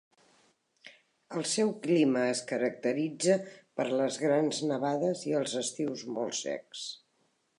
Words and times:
El 1.39 1.43
seu 1.49 1.73
clima 1.83 2.23
es 2.29 2.41
caracteritza 2.53 3.37
per 3.81 3.87
les 4.01 4.19
grans 4.25 4.61
nevades 4.73 5.23
i 5.33 5.37
els 5.43 5.57
estius 5.65 6.05
molt 6.17 6.39
secs. 6.43 6.87